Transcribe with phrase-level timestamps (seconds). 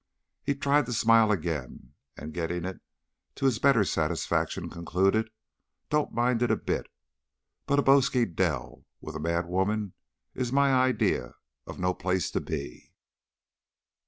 [0.41, 2.81] He tried the smile again, and, getting it
[3.35, 5.29] to his better satisfaction, concluded
[5.91, 6.87] "don't mind it a bit,
[7.67, 9.93] but a bosky dell with a mad woman
[10.33, 11.35] is my idea
[11.67, 12.91] of no place to be."